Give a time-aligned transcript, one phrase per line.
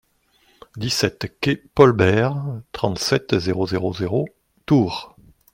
[0.77, 2.35] dix-sept quai Paul Bert,
[2.71, 4.25] trente-sept, zéro zéro zéro,
[4.65, 5.15] Tours